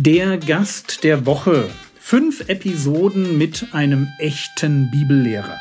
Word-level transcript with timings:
Der 0.00 0.38
Gast 0.38 1.02
der 1.02 1.26
Woche. 1.26 1.68
Fünf 1.98 2.48
Episoden 2.48 3.36
mit 3.36 3.66
einem 3.72 4.06
echten 4.20 4.92
Bibellehrer. 4.92 5.58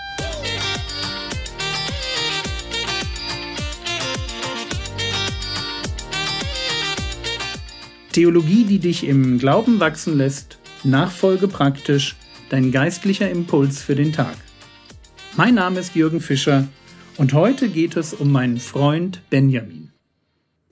Theologie, 8.12 8.66
die 8.66 8.78
dich 8.78 9.08
im 9.08 9.40
Glauben 9.40 9.80
wachsen 9.80 10.16
lässt, 10.16 10.60
Nachfolge 10.84 11.48
praktisch, 11.48 12.16
dein 12.52 12.72
geistlicher 12.72 13.32
Impuls 13.32 13.82
für 13.82 13.96
den 13.96 14.14
Tag. 14.14 14.38
Mein 15.36 15.56
Name 15.56 15.80
ist 15.80 15.96
Jürgen 15.96 16.22
Fischer 16.22 16.68
und 17.18 17.34
heute 17.34 17.70
geht 17.70 17.98
es 17.98 18.14
um 18.14 18.32
meinen 18.32 18.60
Freund 18.60 19.20
Benjamin. 19.32 19.90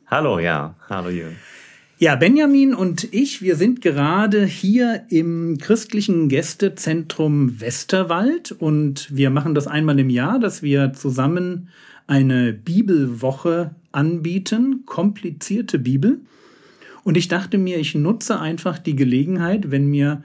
Hallo, 0.06 0.38
ja, 0.38 0.76
hallo 0.88 1.10
Jürgen. 1.10 1.38
Ja, 1.98 2.18
Benjamin 2.18 2.74
und 2.74 3.14
ich, 3.14 3.42
wir 3.42 3.56
sind 3.56 3.80
gerade 3.80 4.46
hier 4.46 5.06
im 5.08 5.58
christlichen 5.58 6.28
Gästezentrum 6.28 7.62
Westerwald 7.62 8.52
und 8.52 9.08
wir 9.16 9.30
machen 9.30 9.56
das 9.56 9.66
einmal 9.66 9.98
im 9.98 10.10
Jahr, 10.10 10.38
dass 10.38 10.62
wir 10.62 10.92
zusammen 10.92 11.70
eine 12.06 12.52
Bibelwoche 12.52 13.74
anbieten, 13.94 14.84
komplizierte 14.86 15.80
Bibel. 15.80 16.20
Und 17.06 17.16
ich 17.16 17.30
dachte 17.30 17.58
mir, 17.58 17.78
ich 17.78 17.96
nutze 17.96 18.42
einfach 18.42 18.78
die 18.78 18.98
Gelegenheit, 18.98 19.72
wenn 19.72 19.88
mir 19.88 20.22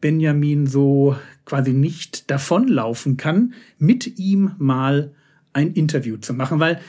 Benjamin 0.00 0.66
so 0.66 1.14
quasi 1.44 1.72
nicht 1.72 2.32
davonlaufen 2.32 3.16
kann, 3.16 3.54
mit 3.78 4.18
ihm 4.18 4.56
mal 4.58 5.12
ein 5.52 5.72
Interview 5.74 6.16
zu 6.16 6.34
machen, 6.34 6.58
weil 6.58 6.80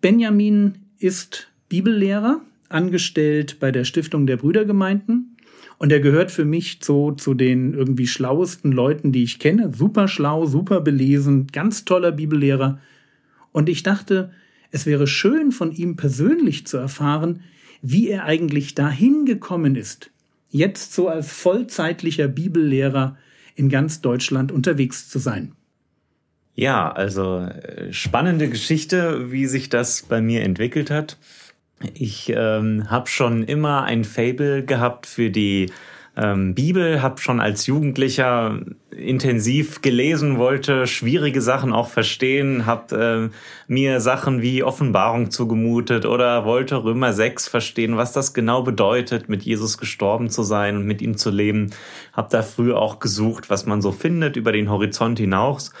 Benjamin 0.00 0.74
ist 0.98 1.46
Bibellehrer, 1.68 2.40
angestellt 2.68 3.58
bei 3.60 3.70
der 3.70 3.84
Stiftung 3.84 4.26
der 4.26 4.36
Brüdergemeinden. 4.36 5.36
Und 5.78 5.92
er 5.92 6.00
gehört 6.00 6.30
für 6.30 6.44
mich 6.44 6.78
so 6.82 7.12
zu 7.12 7.34
den 7.34 7.74
irgendwie 7.74 8.06
schlauesten 8.06 8.72
Leuten, 8.72 9.12
die 9.12 9.22
ich 9.22 9.38
kenne. 9.38 9.72
Super 9.74 10.08
schlau, 10.08 10.46
super 10.46 10.80
belesen, 10.80 11.48
ganz 11.48 11.84
toller 11.84 12.12
Bibellehrer. 12.12 12.80
Und 13.52 13.68
ich 13.68 13.82
dachte, 13.82 14.30
es 14.70 14.86
wäre 14.86 15.06
schön 15.06 15.52
von 15.52 15.72
ihm 15.72 15.96
persönlich 15.96 16.66
zu 16.66 16.76
erfahren, 16.76 17.42
wie 17.82 18.08
er 18.08 18.24
eigentlich 18.24 18.74
dahin 18.74 19.26
gekommen 19.26 19.76
ist, 19.76 20.10
jetzt 20.50 20.94
so 20.94 21.08
als 21.08 21.32
vollzeitlicher 21.32 22.28
Bibellehrer 22.28 23.16
in 23.54 23.68
ganz 23.68 24.00
Deutschland 24.00 24.52
unterwegs 24.52 25.08
zu 25.08 25.18
sein. 25.18 25.52
Ja, 26.54 26.90
also 26.90 27.38
äh, 27.40 27.92
spannende 27.92 28.48
Geschichte, 28.48 29.30
wie 29.30 29.46
sich 29.46 29.68
das 29.68 30.02
bei 30.02 30.22
mir 30.22 30.42
entwickelt 30.42 30.90
hat. 30.90 31.18
Ich 31.94 32.32
ähm, 32.34 32.90
habe 32.90 33.08
schon 33.08 33.42
immer 33.42 33.82
ein 33.84 34.04
Fable 34.04 34.64
gehabt 34.64 35.06
für 35.06 35.30
die 35.30 35.70
ähm, 36.16 36.54
Bibel, 36.54 37.02
habe 37.02 37.20
schon 37.20 37.40
als 37.40 37.66
Jugendlicher 37.66 38.60
intensiv 38.90 39.82
gelesen, 39.82 40.38
wollte 40.38 40.86
schwierige 40.86 41.42
Sachen 41.42 41.74
auch 41.74 41.88
verstehen, 41.88 42.64
habe 42.64 43.30
äh, 43.30 43.36
mir 43.70 44.00
Sachen 44.00 44.40
wie 44.40 44.62
Offenbarung 44.62 45.30
zugemutet 45.30 46.06
oder 46.06 46.46
wollte 46.46 46.82
Römer 46.82 47.12
6 47.12 47.48
verstehen, 47.48 47.98
was 47.98 48.12
das 48.12 48.32
genau 48.32 48.62
bedeutet, 48.62 49.28
mit 49.28 49.42
Jesus 49.42 49.76
gestorben 49.76 50.30
zu 50.30 50.42
sein 50.42 50.76
und 50.76 50.86
mit 50.86 51.02
ihm 51.02 51.18
zu 51.18 51.30
leben. 51.30 51.72
Habe 52.14 52.28
da 52.30 52.42
früher 52.42 52.80
auch 52.80 52.98
gesucht, 52.98 53.50
was 53.50 53.66
man 53.66 53.82
so 53.82 53.92
findet 53.92 54.36
über 54.36 54.52
den 54.52 54.70
Horizont 54.70 55.18
hinaus. 55.18 55.72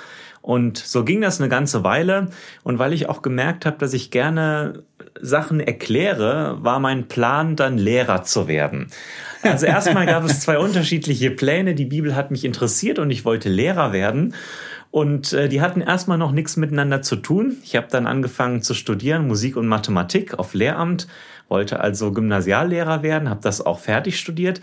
Und 0.42 0.78
so 0.78 1.02
ging 1.02 1.22
das 1.22 1.40
eine 1.40 1.48
ganze 1.48 1.82
Weile. 1.82 2.28
Und 2.62 2.78
weil 2.78 2.92
ich 2.92 3.08
auch 3.08 3.20
gemerkt 3.20 3.66
habe, 3.66 3.78
dass 3.78 3.94
ich 3.94 4.12
gerne 4.12 4.84
Sachen 5.20 5.60
erkläre, 5.60 6.58
war 6.60 6.80
mein 6.80 7.08
Plan, 7.08 7.56
dann 7.56 7.78
Lehrer 7.78 8.22
zu 8.22 8.48
werden. 8.48 8.88
Also 9.42 9.66
erstmal 9.66 10.06
gab 10.06 10.24
es 10.24 10.40
zwei 10.40 10.58
unterschiedliche 10.58 11.30
Pläne. 11.30 11.74
Die 11.74 11.84
Bibel 11.84 12.16
hat 12.16 12.30
mich 12.30 12.44
interessiert 12.44 12.98
und 12.98 13.10
ich 13.10 13.24
wollte 13.24 13.48
Lehrer 13.48 13.92
werden. 13.92 14.34
Und 14.90 15.32
äh, 15.32 15.48
die 15.48 15.60
hatten 15.60 15.80
erstmal 15.80 16.18
noch 16.18 16.32
nichts 16.32 16.56
miteinander 16.56 17.02
zu 17.02 17.16
tun. 17.16 17.56
Ich 17.62 17.76
habe 17.76 17.88
dann 17.90 18.06
angefangen 18.06 18.62
zu 18.62 18.74
studieren, 18.74 19.26
Musik 19.26 19.56
und 19.56 19.66
Mathematik 19.66 20.38
auf 20.38 20.54
Lehramt, 20.54 21.06
wollte 21.48 21.80
also 21.80 22.12
Gymnasiallehrer 22.12 23.02
werden, 23.02 23.28
habe 23.28 23.40
das 23.42 23.64
auch 23.64 23.78
fertig 23.78 24.18
studiert. 24.18 24.60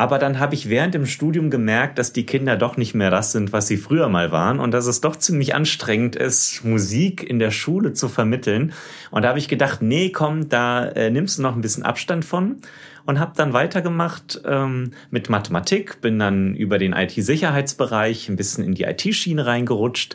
Aber 0.00 0.20
dann 0.20 0.38
habe 0.38 0.54
ich 0.54 0.68
während 0.68 0.94
dem 0.94 1.06
Studium 1.06 1.50
gemerkt, 1.50 1.98
dass 1.98 2.12
die 2.12 2.24
Kinder 2.24 2.56
doch 2.56 2.76
nicht 2.76 2.94
mehr 2.94 3.10
das 3.10 3.32
sind, 3.32 3.52
was 3.52 3.66
sie 3.66 3.76
früher 3.76 4.08
mal 4.08 4.30
waren 4.30 4.60
und 4.60 4.70
dass 4.70 4.86
es 4.86 5.00
doch 5.00 5.16
ziemlich 5.16 5.56
anstrengend 5.56 6.14
ist, 6.14 6.64
Musik 6.64 7.28
in 7.28 7.40
der 7.40 7.50
Schule 7.50 7.92
zu 7.92 8.08
vermitteln. 8.08 8.72
Und 9.10 9.22
da 9.22 9.30
habe 9.30 9.40
ich 9.40 9.48
gedacht, 9.48 9.82
nee, 9.82 10.10
komm, 10.10 10.48
da 10.48 10.86
äh, 10.86 11.10
nimmst 11.10 11.38
du 11.38 11.42
noch 11.42 11.56
ein 11.56 11.60
bisschen 11.62 11.82
Abstand 11.82 12.24
von 12.24 12.58
und 13.06 13.18
habe 13.18 13.32
dann 13.34 13.52
weitergemacht 13.52 14.40
ähm, 14.44 14.92
mit 15.10 15.30
Mathematik, 15.30 16.00
bin 16.00 16.16
dann 16.20 16.54
über 16.54 16.78
den 16.78 16.92
IT-Sicherheitsbereich 16.92 18.28
ein 18.28 18.36
bisschen 18.36 18.62
in 18.62 18.74
die 18.74 18.84
IT-Schiene 18.84 19.46
reingerutscht. 19.46 20.14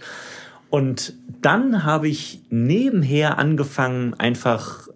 Und 0.70 1.14
dann 1.42 1.84
habe 1.84 2.08
ich 2.08 2.40
nebenher 2.50 3.38
angefangen, 3.38 4.14
einfach 4.14 4.88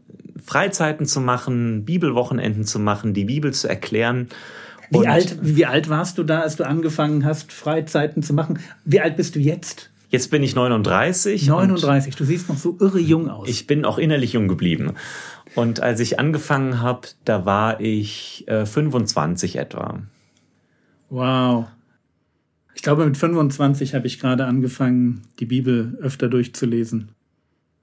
Freizeiten 0.46 1.06
zu 1.06 1.20
machen, 1.20 1.84
Bibelwochenenden 1.84 2.64
zu 2.64 2.80
machen, 2.80 3.14
die 3.14 3.26
Bibel 3.26 3.54
zu 3.54 3.68
erklären. 3.68 4.30
Wie 4.90 5.08
alt, 5.08 5.38
wie 5.42 5.66
alt 5.66 5.90
warst 5.90 6.18
du 6.18 6.24
da, 6.24 6.42
als 6.42 6.56
du 6.56 6.66
angefangen 6.66 7.26
hast, 7.26 7.52
Freizeiten 7.52 8.24
zu 8.24 8.34
machen? 8.34 8.60
Wie 8.86 9.02
alt 9.02 9.18
bist 9.18 9.36
du 9.36 9.40
jetzt? 9.40 9.90
Jetzt 10.10 10.32
bin 10.32 10.42
ich 10.42 10.56
39. 10.56 11.48
39, 11.48 12.16
du 12.16 12.24
siehst 12.24 12.48
noch 12.48 12.58
so 12.58 12.78
irre 12.80 13.00
jung 13.00 13.30
aus. 13.30 13.50
Ich 13.50 13.68
bin 13.68 13.84
auch 13.84 13.98
innerlich 13.98 14.34
jung 14.34 14.48
geblieben. 14.48 14.94
Und 15.56 15.82
als 15.82 16.00
ich 16.00 16.20
angefangen 16.20 16.82
habe, 16.82 17.10
da 17.26 17.46
war 17.46 17.82
ich 17.82 18.48
äh, 18.48 18.66
25 18.66 19.58
etwa. 19.58 20.02
Wow. 21.10 21.68
Ich 22.74 22.84
glaube, 22.84 23.06
mit 23.06 23.18
25 23.18 23.96
habe 23.96 24.08
ich 24.08 24.20
gerade 24.20 24.46
angefangen, 24.46 25.24
die 25.40 25.46
Bibel 25.46 25.98
öfter 26.02 26.30
durchzulesen. 26.30 27.10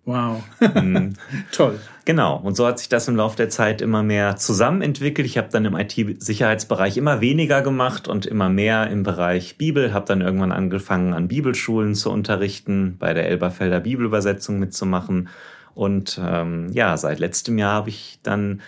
Wow. 0.04 0.42
Mhm. 0.60 1.15
Toll. 1.53 1.81
Genau. 2.04 2.37
Und 2.37 2.56
so 2.56 2.66
hat 2.66 2.78
sich 2.78 2.91
das 2.91 3.09
im 3.09 3.16
Laufe 3.16 3.37
der 3.37 3.48
Zeit 3.48 3.81
immer 3.81 4.03
mehr 4.03 4.37
zusammenentwickelt. 4.37 5.26
Ich 5.26 5.38
habe 5.38 5.48
dann 5.50 5.65
im 5.65 5.75
IT-Sicherheitsbereich 5.75 6.98
immer 6.98 7.22
weniger 7.22 7.62
gemacht 7.62 8.06
und 8.06 8.26
immer 8.26 8.50
mehr 8.50 8.91
im 8.91 9.03
Bereich 9.03 9.56
Bibel. 9.56 9.94
Habe 9.94 10.06
dann 10.06 10.20
irgendwann 10.20 10.53
angefangen, 10.53 11.15
an 11.15 11.28
Bibelschulen 11.28 11.94
zu 11.94 12.10
unterrichten, 12.10 12.97
bei 12.98 13.15
der 13.15 13.28
Elberfelder 13.28 13.81
Bibelübersetzung 13.81 14.59
mitzumachen. 14.59 15.28
Und 15.75 16.21
ähm, 16.22 16.71
ja, 16.72 16.97
seit 16.98 17.19
letztem 17.19 17.56
Jahr 17.56 17.72
habe 17.72 17.88
ich 17.88 18.19
dann 18.22 18.60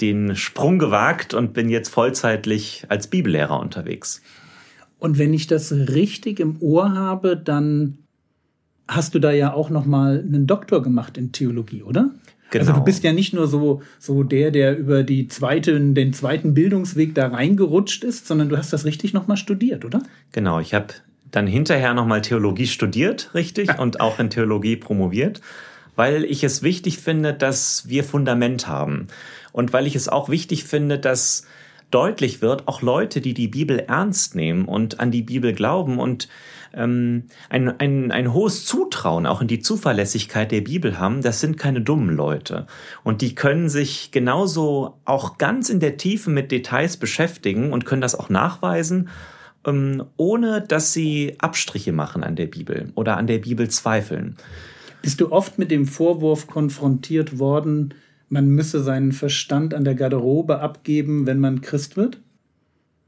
den 0.00 0.36
Sprung 0.36 0.78
gewagt 0.78 1.34
und 1.34 1.52
bin 1.52 1.68
jetzt 1.68 1.88
vollzeitlich 1.88 2.86
als 2.88 3.08
Bibellehrer 3.08 3.58
unterwegs. 3.58 4.22
Und 4.98 5.18
wenn 5.18 5.34
ich 5.34 5.46
das 5.46 5.72
richtig 5.72 6.38
im 6.38 6.60
Ohr 6.60 6.94
habe, 6.94 7.36
dann 7.36 7.98
hast 8.88 9.14
du 9.14 9.18
da 9.18 9.32
ja 9.32 9.52
auch 9.52 9.70
noch 9.70 9.86
mal 9.86 10.20
einen 10.20 10.46
Doktor 10.46 10.82
gemacht 10.82 11.18
in 11.18 11.32
Theologie, 11.32 11.82
oder? 11.82 12.10
Genau. 12.50 12.62
Also 12.62 12.72
du 12.74 12.84
bist 12.84 13.02
ja 13.02 13.12
nicht 13.12 13.34
nur 13.34 13.48
so 13.48 13.82
so 13.98 14.22
der, 14.22 14.50
der 14.50 14.78
über 14.78 15.02
die 15.02 15.26
zweite, 15.26 15.78
den 15.80 16.12
zweiten 16.12 16.54
Bildungsweg 16.54 17.14
da 17.14 17.28
reingerutscht 17.28 18.04
ist, 18.04 18.26
sondern 18.26 18.48
du 18.48 18.56
hast 18.56 18.72
das 18.72 18.84
richtig 18.84 19.12
noch 19.12 19.26
mal 19.26 19.36
studiert, 19.36 19.84
oder? 19.84 20.02
Genau, 20.32 20.60
ich 20.60 20.72
habe 20.72 20.86
dann 21.30 21.46
hinterher 21.46 21.92
noch 21.92 22.06
mal 22.06 22.22
Theologie 22.22 22.68
studiert, 22.68 23.30
richtig, 23.34 23.78
und 23.78 24.00
auch 24.00 24.20
in 24.20 24.30
Theologie 24.30 24.76
promoviert, 24.76 25.40
weil 25.96 26.24
ich 26.24 26.44
es 26.44 26.62
wichtig 26.62 26.98
finde, 26.98 27.34
dass 27.34 27.88
wir 27.88 28.04
Fundament 28.04 28.68
haben 28.68 29.08
und 29.52 29.72
weil 29.72 29.86
ich 29.86 29.96
es 29.96 30.08
auch 30.08 30.28
wichtig 30.28 30.64
finde, 30.64 30.98
dass 30.98 31.46
deutlich 31.90 32.42
wird, 32.42 32.68
auch 32.68 32.82
Leute, 32.82 33.20
die 33.20 33.34
die 33.34 33.48
Bibel 33.48 33.78
ernst 33.78 34.34
nehmen 34.34 34.66
und 34.66 35.00
an 35.00 35.10
die 35.10 35.22
Bibel 35.22 35.52
glauben 35.52 35.98
und 35.98 36.28
ähm, 36.76 37.24
ein, 37.48 37.80
ein, 37.80 38.12
ein 38.12 38.32
hohes 38.32 38.64
Zutrauen 38.64 39.26
auch 39.26 39.40
in 39.40 39.48
die 39.48 39.60
Zuverlässigkeit 39.60 40.52
der 40.52 40.60
Bibel 40.60 40.98
haben, 40.98 41.22
das 41.22 41.40
sind 41.40 41.56
keine 41.56 41.80
dummen 41.80 42.14
Leute. 42.14 42.66
Und 43.02 43.22
die 43.22 43.34
können 43.34 43.68
sich 43.68 44.10
genauso 44.12 45.00
auch 45.04 45.38
ganz 45.38 45.70
in 45.70 45.80
der 45.80 45.96
Tiefe 45.96 46.30
mit 46.30 46.52
Details 46.52 46.96
beschäftigen 46.96 47.72
und 47.72 47.86
können 47.86 48.02
das 48.02 48.14
auch 48.14 48.28
nachweisen, 48.28 49.08
ähm, 49.66 50.04
ohne 50.16 50.60
dass 50.60 50.92
sie 50.92 51.36
Abstriche 51.38 51.92
machen 51.92 52.22
an 52.22 52.36
der 52.36 52.46
Bibel 52.46 52.92
oder 52.94 53.16
an 53.16 53.26
der 53.26 53.38
Bibel 53.38 53.68
zweifeln. 53.68 54.36
Bist 55.02 55.20
du 55.20 55.32
oft 55.32 55.58
mit 55.58 55.70
dem 55.70 55.86
Vorwurf 55.86 56.46
konfrontiert 56.46 57.38
worden, 57.38 57.94
man 58.28 58.48
müsse 58.48 58.82
seinen 58.82 59.12
Verstand 59.12 59.72
an 59.72 59.84
der 59.84 59.94
Garderobe 59.94 60.60
abgeben, 60.60 61.26
wenn 61.26 61.38
man 61.38 61.60
Christ 61.60 61.96
wird? 61.96 62.18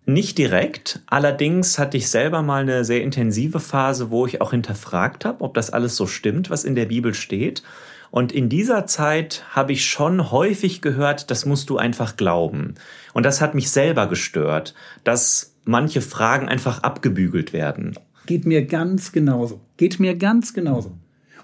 Nicht 0.09 0.39
direkt, 0.39 1.03
allerdings 1.05 1.79
hatte 1.79 1.99
ich 1.99 2.09
selber 2.09 2.41
mal 2.41 2.63
eine 2.63 2.83
sehr 2.83 3.03
intensive 3.03 3.61
Phase, 3.61 4.09
wo 4.09 4.25
ich 4.25 4.41
auch 4.41 4.53
hinterfragt 4.53 5.27
habe, 5.27 5.45
ob 5.45 5.53
das 5.53 5.69
alles 5.69 5.97
so 5.97 6.07
stimmt, 6.07 6.49
was 6.49 6.65
in 6.65 6.75
der 6.75 6.87
Bibel 6.87 7.13
steht. 7.13 7.63
Und 8.11 8.33
in 8.33 8.49
dieser 8.49 8.87
Zeit 8.87 9.45
habe 9.51 9.73
ich 9.73 9.85
schon 9.85 10.31
häufig 10.31 10.81
gehört, 10.81 11.31
das 11.31 11.45
musst 11.45 11.69
du 11.69 11.77
einfach 11.77 12.17
glauben. 12.17 12.77
Und 13.13 13.27
das 13.27 13.43
hat 13.43 13.55
mich 13.55 13.69
selber 13.69 14.07
gestört, 14.07 14.73
dass 15.05 15.55
manche 15.67 16.01
Fragen 16.01 16.49
einfach 16.49 16.83
abgebügelt 16.83 17.53
werden. 17.53 17.93
Geht 18.25 18.47
mir 18.47 18.65
ganz 18.65 19.13
genauso. 19.13 19.61
Geht 19.77 20.01
mir 20.01 20.17
ganz 20.17 20.55
genauso. 20.55 20.93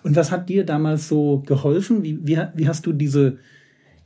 Und 0.05 0.17
was 0.17 0.31
hat 0.31 0.49
dir 0.49 0.65
damals 0.65 1.07
so 1.07 1.43
geholfen? 1.45 2.03
Wie, 2.03 2.27
wie, 2.27 2.41
wie 2.55 2.67
hast 2.67 2.87
du 2.87 2.95
diese, 2.95 3.37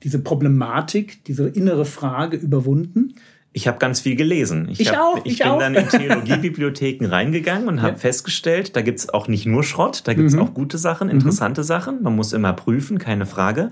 diese 0.03 0.19
Problematik, 0.19 1.25
diese 1.27 1.49
innere 1.49 1.85
Frage 1.85 2.37
überwunden? 2.37 3.15
Ich 3.59 3.67
habe 3.67 3.79
ganz 3.79 3.99
viel 3.99 4.15
gelesen. 4.15 4.69
Ich, 4.71 4.79
ich 4.79 4.93
hab, 4.93 5.01
auch. 5.01 5.17
Ich, 5.25 5.33
ich 5.33 5.39
bin 5.41 5.49
auch. 5.49 5.59
dann 5.59 5.75
in 5.75 5.89
Theologiebibliotheken 5.89 7.07
reingegangen 7.11 7.67
und 7.67 7.83
habe 7.83 7.95
ja. 7.95 7.99
festgestellt, 7.99 8.77
da 8.77 8.83
gibt's 8.83 9.09
auch 9.09 9.27
nicht 9.27 9.47
nur 9.47 9.65
Schrott, 9.65 10.03
da 10.05 10.15
gibt's 10.15 10.35
mhm. 10.35 10.43
auch 10.43 10.55
gute 10.55 10.79
Sachen, 10.79 11.09
interessante 11.09 11.63
mhm. 11.63 11.67
Sachen. 11.67 12.03
Man 12.05 12.15
muss 12.15 12.33
immer 12.33 12.53
prüfen, 12.53 13.01
keine 13.01 13.27
Frage. 13.27 13.71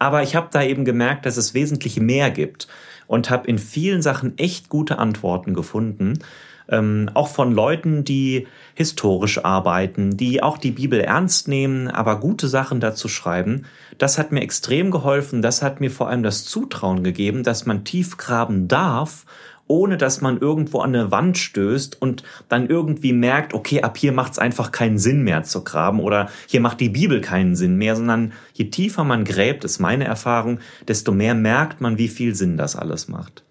Aber 0.00 0.24
ich 0.24 0.34
habe 0.34 0.48
da 0.50 0.64
eben 0.64 0.84
gemerkt, 0.84 1.24
dass 1.24 1.36
es 1.36 1.54
wesentlich 1.54 2.00
mehr 2.00 2.32
gibt 2.32 2.66
und 3.08 3.30
habe 3.30 3.48
in 3.48 3.58
vielen 3.58 4.02
Sachen 4.02 4.38
echt 4.38 4.68
gute 4.68 4.98
Antworten 4.98 5.54
gefunden 5.54 6.20
ähm, 6.68 7.10
auch 7.14 7.28
von 7.28 7.52
Leuten, 7.52 8.04
die 8.04 8.46
historisch 8.74 9.44
arbeiten, 9.44 10.16
die 10.16 10.42
auch 10.42 10.58
die 10.58 10.70
Bibel 10.70 11.00
ernst 11.00 11.48
nehmen, 11.48 11.88
aber 11.88 12.20
gute 12.20 12.48
Sachen 12.48 12.80
dazu 12.80 13.08
schreiben. 13.08 13.64
Das 13.96 14.18
hat 14.18 14.32
mir 14.32 14.42
extrem 14.42 14.90
geholfen. 14.90 15.42
Das 15.42 15.62
hat 15.62 15.80
mir 15.80 15.90
vor 15.90 16.08
allem 16.08 16.22
das 16.22 16.44
Zutrauen 16.44 17.02
gegeben, 17.02 17.42
dass 17.42 17.66
man 17.66 17.84
tief 17.84 18.16
graben 18.16 18.68
darf 18.68 19.24
ohne 19.68 19.96
dass 19.96 20.20
man 20.20 20.38
irgendwo 20.38 20.80
an 20.80 20.94
eine 20.94 21.10
Wand 21.10 21.38
stößt 21.38 22.00
und 22.00 22.24
dann 22.48 22.68
irgendwie 22.68 23.12
merkt, 23.12 23.54
okay, 23.54 23.82
ab 23.82 23.96
hier 23.96 24.12
macht 24.12 24.32
es 24.32 24.38
einfach 24.38 24.72
keinen 24.72 24.98
Sinn 24.98 25.22
mehr 25.22 25.44
zu 25.44 25.62
graben 25.62 26.00
oder 26.00 26.28
hier 26.46 26.60
macht 26.60 26.80
die 26.80 26.88
Bibel 26.88 27.20
keinen 27.20 27.54
Sinn 27.54 27.76
mehr, 27.76 27.94
sondern 27.94 28.32
je 28.54 28.66
tiefer 28.66 29.04
man 29.04 29.24
gräbt, 29.24 29.64
ist 29.64 29.78
meine 29.78 30.04
Erfahrung, 30.04 30.58
desto 30.88 31.12
mehr 31.12 31.34
merkt 31.34 31.80
man, 31.80 31.98
wie 31.98 32.08
viel 32.08 32.34
Sinn 32.34 32.56
das 32.56 32.74
alles 32.74 33.08
macht. 33.08 33.44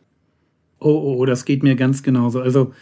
Oh, 0.79 0.89
oh, 0.89 1.15
oh 1.19 1.25
das 1.25 1.45
geht 1.45 1.63
mir 1.63 1.75
ganz 1.75 2.03
genauso. 2.03 2.41
Also 2.41 2.73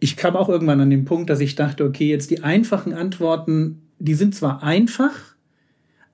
ich 0.00 0.16
kam 0.16 0.36
auch 0.36 0.48
irgendwann 0.48 0.80
an 0.80 0.90
den 0.90 1.04
Punkt, 1.04 1.30
dass 1.30 1.40
ich 1.40 1.54
dachte, 1.54 1.84
okay, 1.84 2.08
jetzt 2.08 2.30
die 2.30 2.42
einfachen 2.42 2.92
Antworten, 2.92 3.82
die 3.98 4.14
sind 4.14 4.34
zwar 4.34 4.62
einfach, 4.62 5.12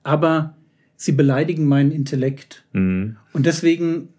aber 0.03 0.55
sie 0.95 1.11
beleidigen 1.11 1.65
meinen 1.65 1.91
Intellekt. 1.91 2.65
Mhm. 2.73 3.17
Und 3.33 3.45
deswegen 3.45 4.09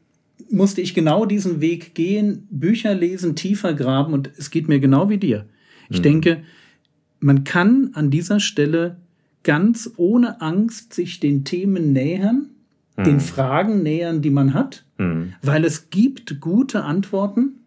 musste 0.50 0.80
ich 0.80 0.94
genau 0.94 1.26
diesen 1.26 1.60
Weg 1.60 1.94
gehen, 1.94 2.46
Bücher 2.50 2.94
lesen, 2.94 3.36
tiefer 3.36 3.74
graben 3.74 4.12
und 4.12 4.30
es 4.36 4.50
geht 4.50 4.68
mir 4.68 4.80
genau 4.80 5.08
wie 5.08 5.18
dir. 5.18 5.46
Ich 5.88 5.98
mhm. 5.98 6.02
denke, 6.02 6.42
man 7.20 7.44
kann 7.44 7.90
an 7.94 8.10
dieser 8.10 8.40
Stelle 8.40 8.96
ganz 9.42 9.90
ohne 9.96 10.40
Angst 10.40 10.92
sich 10.92 11.20
den 11.20 11.44
Themen 11.44 11.92
nähern, 11.92 12.50
mhm. 12.96 13.04
den 13.04 13.20
Fragen 13.20 13.82
nähern, 13.82 14.22
die 14.22 14.30
man 14.30 14.54
hat, 14.54 14.84
mhm. 14.98 15.34
weil 15.42 15.64
es 15.64 15.90
gibt 15.90 16.40
gute 16.40 16.84
Antworten 16.84 17.60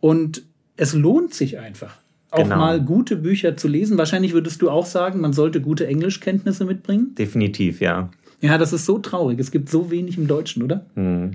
und 0.00 0.42
es 0.76 0.94
lohnt 0.94 1.34
sich 1.34 1.58
einfach, 1.58 1.96
auch 2.30 2.44
genau. 2.44 2.56
mal 2.56 2.80
gute 2.80 3.16
Bücher 3.16 3.56
zu 3.56 3.68
lesen. 3.68 3.98
Wahrscheinlich 3.98 4.32
würdest 4.32 4.62
du 4.62 4.70
auch 4.70 4.86
sagen, 4.86 5.20
man 5.20 5.32
sollte 5.32 5.60
gute 5.60 5.86
Englischkenntnisse 5.86 6.64
mitbringen. 6.64 7.14
Definitiv, 7.16 7.80
ja. 7.80 8.10
Ja, 8.40 8.56
das 8.56 8.72
ist 8.72 8.86
so 8.86 8.98
traurig. 8.98 9.40
Es 9.40 9.50
gibt 9.50 9.68
so 9.68 9.90
wenig 9.90 10.16
im 10.16 10.28
Deutschen, 10.28 10.62
oder? 10.62 10.86
Hm. 10.94 11.32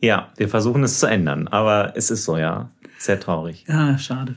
Ja, 0.00 0.32
wir 0.36 0.48
versuchen 0.48 0.82
es 0.82 0.98
zu 1.00 1.06
ändern, 1.06 1.48
aber 1.48 1.92
es 1.96 2.10
ist 2.10 2.24
so, 2.24 2.36
ja. 2.36 2.70
Sehr 2.98 3.20
traurig. 3.20 3.64
Ja, 3.68 3.98
schade. 3.98 4.36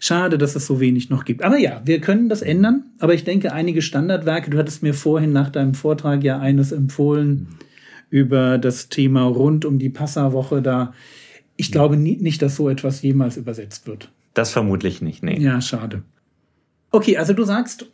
Schade, 0.00 0.38
dass 0.38 0.54
es 0.54 0.66
so 0.66 0.80
wenig 0.80 1.10
noch 1.10 1.24
gibt. 1.24 1.42
Aber 1.42 1.58
ja, 1.58 1.80
wir 1.84 2.00
können 2.00 2.28
das 2.28 2.42
ändern. 2.42 2.84
Aber 2.98 3.14
ich 3.14 3.24
denke, 3.24 3.52
einige 3.52 3.82
Standardwerke, 3.82 4.50
du 4.50 4.58
hattest 4.58 4.82
mir 4.82 4.94
vorhin 4.94 5.32
nach 5.32 5.50
deinem 5.50 5.74
Vortrag 5.74 6.22
ja 6.22 6.38
eines 6.38 6.72
empfohlen 6.72 7.48
über 8.10 8.58
das 8.58 8.88
Thema 8.88 9.24
rund 9.24 9.64
um 9.64 9.78
die 9.78 9.90
Passawoche. 9.90 10.62
Da 10.62 10.92
ich 11.56 11.72
glaube 11.72 11.96
nie, 11.96 12.16
nicht, 12.16 12.40
dass 12.40 12.56
so 12.56 12.68
etwas 12.68 13.02
jemals 13.02 13.36
übersetzt 13.36 13.86
wird. 13.86 14.12
Das 14.34 14.52
vermutlich 14.52 15.02
nicht, 15.02 15.24
nee. 15.24 15.38
Ja, 15.40 15.60
schade. 15.60 16.04
Okay, 16.92 17.16
also 17.18 17.32
du 17.32 17.42
sagst, 17.42 17.90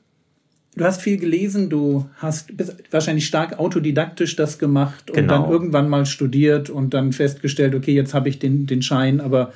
du 0.77 0.85
hast 0.85 1.01
viel 1.01 1.19
gelesen, 1.19 1.71
du 1.71 2.07
hast 2.17 2.53
wahrscheinlich 2.91 3.27
stark 3.27 3.59
autodidaktisch 3.59 4.37
das 4.37 4.59
gemacht 4.59 5.11
und 5.11 5.17
genau. 5.17 5.43
dann 5.43 5.51
irgendwann 5.51 5.89
mal 5.89 6.07
studiert 6.07 6.71
und 6.71 6.95
dann 6.95 7.13
festgestellt, 7.13 7.75
okay, 7.75 7.93
jetzt 7.93 8.15
habe 8.15 8.29
ich 8.29 8.39
den, 8.39 8.67
den 8.67 8.83
Schein, 8.83 9.21
aber 9.21 9.53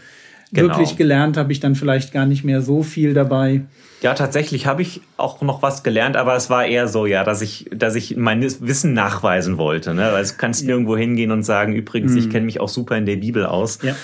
genau. 0.53 0.69
wirklich 0.69 0.97
gelernt 0.97 1.37
habe 1.37 1.53
ich 1.53 1.61
dann 1.61 1.75
vielleicht 1.75 2.13
gar 2.13 2.27
nicht 2.27 2.45
mehr 2.45 2.63
so 2.63 2.83
viel 2.83 3.15
dabei. 3.15 3.63
Ja, 4.01 4.15
tatsächlich 4.15 4.67
habe 4.67 4.83
ich 4.83 5.01
auch 5.17 5.41
noch 5.43 5.61
was 5.61 5.83
gelernt, 5.83 6.17
aber 6.17 6.37
es 6.37 6.51
war 6.51 6.65
eher 6.65 6.87
so, 6.87 7.05
ja, 7.05 7.25
dass 7.25 7.43
ich, 7.43 7.69
dass 7.75 7.97
ich 7.97 8.17
mein 8.17 8.43
Wissen 8.43 8.93
nachweisen 8.93 9.59
wollte. 9.59 9.93
Ne? 9.93 10.11
Weil 10.13 10.25
du 10.25 10.33
kannst 10.37 10.63
ja. 10.63 10.69
nirgendwo 10.69 10.97
hingehen 10.97 11.33
und 11.33 11.43
sagen, 11.43 11.75
übrigens, 11.75 12.13
mhm. 12.13 12.19
ich 12.19 12.31
kenne 12.31 12.47
mich 12.47 12.61
auch 12.61 12.69
super 12.69 12.97
in 12.97 13.07
der 13.07 13.17
Bibel 13.17 13.45
aus. 13.45 13.81
Ja. 13.83 13.97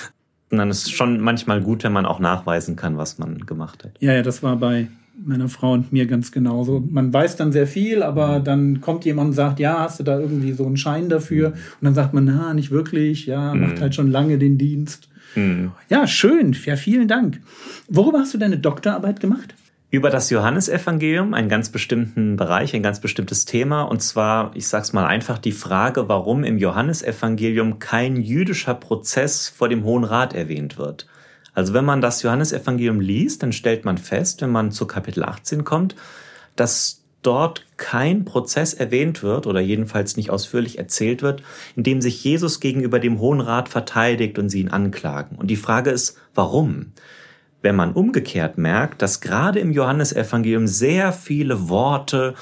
Und 0.50 0.58
dann 0.58 0.68
ist 0.68 0.86
es 0.86 0.90
schon 0.90 1.20
manchmal 1.20 1.60
gut, 1.60 1.84
wenn 1.84 1.92
man 1.92 2.06
auch 2.06 2.18
nachweisen 2.18 2.74
kann, 2.74 2.98
was 2.98 3.18
man 3.18 3.46
gemacht 3.46 3.84
hat. 3.84 3.92
Ja, 4.00 4.12
ja, 4.12 4.22
das 4.22 4.42
war 4.42 4.56
bei 4.56 4.88
meiner 5.22 5.48
Frau 5.48 5.72
und 5.72 5.92
mir 5.92 6.06
ganz 6.06 6.32
genauso. 6.32 6.82
Man 6.88 7.12
weiß 7.12 7.36
dann 7.36 7.52
sehr 7.52 7.66
viel, 7.66 8.02
aber 8.02 8.40
mhm. 8.40 8.44
dann 8.44 8.80
kommt 8.80 9.04
jemand 9.04 9.28
und 9.28 9.34
sagt, 9.34 9.60
ja, 9.60 9.80
hast 9.80 10.00
du 10.00 10.04
da 10.04 10.18
irgendwie 10.18 10.52
so 10.52 10.66
einen 10.66 10.76
Schein 10.76 11.08
dafür? 11.08 11.50
Mhm. 11.50 11.54
Und 11.54 11.82
dann 11.82 11.94
sagt 11.94 12.14
man, 12.14 12.24
na, 12.24 12.54
nicht 12.54 12.70
wirklich, 12.70 13.26
ja, 13.26 13.54
macht 13.54 13.76
mhm. 13.76 13.80
halt 13.80 13.94
schon 13.94 14.10
lange 14.10 14.38
den 14.38 14.58
Dienst. 14.58 15.08
Mhm. 15.34 15.72
Ja, 15.88 16.06
schön, 16.06 16.56
ja, 16.64 16.76
vielen 16.76 17.08
Dank. 17.08 17.40
Worüber 17.88 18.20
hast 18.20 18.34
du 18.34 18.38
deine 18.38 18.58
Doktorarbeit 18.58 19.20
gemacht? 19.20 19.54
über 19.94 20.10
das 20.10 20.28
Johannesevangelium, 20.28 21.34
einen 21.34 21.48
ganz 21.48 21.68
bestimmten 21.68 22.34
Bereich, 22.34 22.74
ein 22.74 22.82
ganz 22.82 22.98
bestimmtes 22.98 23.44
Thema. 23.44 23.82
Und 23.82 24.02
zwar, 24.02 24.50
ich 24.54 24.66
sag's 24.66 24.92
mal 24.92 25.06
einfach, 25.06 25.38
die 25.38 25.52
Frage, 25.52 26.08
warum 26.08 26.42
im 26.42 26.58
Johannesevangelium 26.58 27.78
kein 27.78 28.16
jüdischer 28.16 28.74
Prozess 28.74 29.48
vor 29.48 29.68
dem 29.68 29.84
Hohen 29.84 30.02
Rat 30.02 30.34
erwähnt 30.34 30.78
wird. 30.78 31.06
Also 31.54 31.72
wenn 31.72 31.84
man 31.84 32.00
das 32.00 32.22
Johannesevangelium 32.22 33.00
liest, 33.00 33.42
dann 33.42 33.52
stellt 33.52 33.84
man 33.84 33.98
fest, 33.98 34.42
wenn 34.42 34.50
man 34.50 34.72
zu 34.72 34.86
Kapitel 34.86 35.24
18 35.24 35.64
kommt, 35.64 35.94
dass 36.56 37.02
dort 37.22 37.64
kein 37.76 38.24
Prozess 38.24 38.74
erwähnt 38.74 39.22
wird 39.22 39.46
oder 39.46 39.60
jedenfalls 39.60 40.16
nicht 40.16 40.30
ausführlich 40.30 40.78
erzählt 40.78 41.22
wird, 41.22 41.42
in 41.74 41.82
dem 41.82 42.02
sich 42.02 42.22
Jesus 42.22 42.60
gegenüber 42.60 42.98
dem 42.98 43.18
Hohen 43.18 43.40
Rat 43.40 43.68
verteidigt 43.68 44.38
und 44.38 44.50
sie 44.50 44.60
ihn 44.60 44.68
anklagen. 44.68 45.36
Und 45.36 45.46
die 45.46 45.56
Frage 45.56 45.90
ist, 45.90 46.18
warum? 46.34 46.92
wenn 47.64 47.74
man 47.74 47.94
umgekehrt 47.94 48.58
merkt, 48.58 49.00
dass 49.00 49.22
gerade 49.22 49.58
im 49.58 49.72
Johannesevangelium 49.72 50.66
sehr 50.66 51.12
viele 51.14 51.70
Worte 51.70 52.34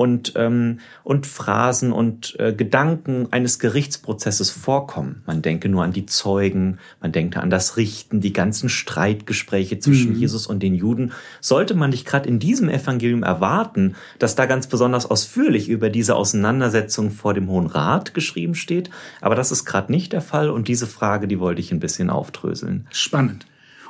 und, 0.00 0.32
ähm, 0.36 0.78
und 1.04 1.26
Phrasen 1.26 1.92
und 1.92 2.34
äh, 2.40 2.54
Gedanken 2.54 3.28
eines 3.32 3.58
Gerichtsprozesses 3.58 4.50
vorkommen. 4.50 5.22
Man 5.26 5.42
denke 5.42 5.68
nur 5.68 5.84
an 5.84 5.92
die 5.92 6.06
Zeugen, 6.06 6.78
man 7.02 7.12
denke 7.12 7.38
an 7.42 7.50
das 7.50 7.76
Richten, 7.76 8.22
die 8.22 8.32
ganzen 8.32 8.70
Streitgespräche 8.70 9.78
zwischen 9.78 10.14
mhm. 10.14 10.18
Jesus 10.18 10.46
und 10.46 10.62
den 10.62 10.74
Juden. 10.74 11.12
Sollte 11.42 11.74
man 11.74 11.90
nicht 11.90 12.06
gerade 12.06 12.26
in 12.30 12.38
diesem 12.38 12.70
Evangelium 12.70 13.22
erwarten, 13.22 13.94
dass 14.18 14.36
da 14.36 14.46
ganz 14.46 14.68
besonders 14.68 15.04
ausführlich 15.04 15.68
über 15.68 15.90
diese 15.90 16.16
Auseinandersetzung 16.16 17.10
vor 17.10 17.34
dem 17.34 17.50
Hohen 17.50 17.66
Rat 17.66 18.14
geschrieben 18.14 18.54
steht? 18.54 18.88
Aber 19.20 19.34
das 19.34 19.52
ist 19.52 19.66
gerade 19.66 19.92
nicht 19.92 20.14
der 20.14 20.22
Fall 20.22 20.48
und 20.48 20.68
diese 20.68 20.86
Frage, 20.86 21.28
die 21.28 21.40
wollte 21.40 21.60
ich 21.60 21.72
ein 21.72 21.80
bisschen 21.80 22.08
aufdröseln. 22.08 22.86
Spannend. 22.90 23.44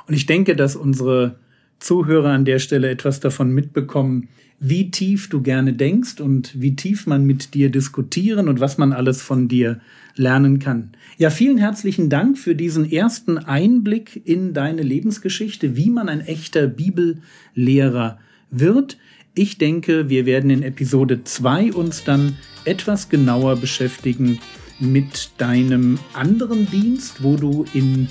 Und 0.09 0.13
ich 0.13 0.25
denke, 0.25 0.57
dass 0.57 0.75
unsere 0.75 1.37
Zuhörer 1.81 2.29
an 2.29 2.45
der 2.45 2.59
Stelle 2.59 2.89
etwas 2.89 3.19
davon 3.19 3.51
mitbekommen, 3.51 4.29
wie 4.59 4.91
tief 4.91 5.27
du 5.27 5.41
gerne 5.41 5.73
denkst 5.73 6.21
und 6.21 6.61
wie 6.61 6.75
tief 6.75 7.07
man 7.07 7.25
mit 7.25 7.55
dir 7.55 7.71
diskutieren 7.71 8.47
und 8.47 8.59
was 8.59 8.77
man 8.77 8.93
alles 8.93 9.21
von 9.21 9.47
dir 9.47 9.81
lernen 10.15 10.59
kann. 10.59 10.91
Ja, 11.17 11.31
vielen 11.31 11.57
herzlichen 11.57 12.09
Dank 12.09 12.37
für 12.37 12.53
diesen 12.53 12.89
ersten 12.89 13.39
Einblick 13.39 14.21
in 14.23 14.53
deine 14.53 14.83
Lebensgeschichte, 14.83 15.75
wie 15.75 15.89
man 15.89 16.09
ein 16.09 16.21
echter 16.21 16.67
Bibellehrer 16.67 18.19
wird. 18.51 18.97
Ich 19.33 19.57
denke, 19.57 20.09
wir 20.09 20.27
werden 20.27 20.51
in 20.51 20.61
Episode 20.61 21.23
2 21.23 21.73
uns 21.73 22.03
dann 22.03 22.35
etwas 22.63 23.09
genauer 23.09 23.55
beschäftigen 23.55 24.39
mit 24.79 25.31
deinem 25.39 25.97
anderen 26.13 26.69
Dienst, 26.69 27.23
wo 27.23 27.35
du 27.35 27.65
in 27.73 28.09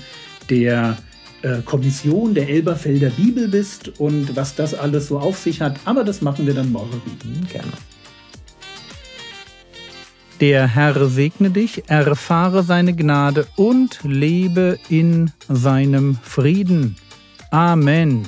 der 0.49 0.97
Kommission 1.65 2.33
der 2.33 2.49
Elberfelder 2.49 3.09
Bibel 3.09 3.47
bist 3.47 3.99
und 3.99 4.35
was 4.35 4.55
das 4.55 4.73
alles 4.73 5.07
so 5.07 5.19
auf 5.19 5.37
sich 5.37 5.61
hat. 5.61 5.79
Aber 5.85 6.03
das 6.03 6.21
machen 6.21 6.45
wir 6.45 6.53
dann 6.53 6.71
morgen. 6.71 7.01
Mhm, 7.23 7.47
gerne. 7.47 7.71
Der 10.39 10.67
Herr 10.67 11.07
segne 11.07 11.51
dich, 11.51 11.83
erfahre 11.87 12.63
seine 12.63 12.95
Gnade 12.95 13.45
und 13.57 13.99
lebe 14.03 14.79
in 14.89 15.31
seinem 15.47 16.17
Frieden. 16.23 16.95
Amen. 17.51 18.27